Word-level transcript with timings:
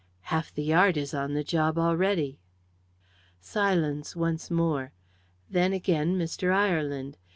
"Half 0.33 0.51
the 0.55 0.63
Yard 0.63 0.97
is 0.97 1.13
on 1.13 1.35
the 1.35 1.43
job 1.43 1.77
already." 1.77 2.39
Silence 3.39 4.15
once 4.15 4.49
more; 4.49 4.93
then 5.47 5.73
again 5.73 6.17
Mr. 6.17 6.51
Ireland. 6.51 7.19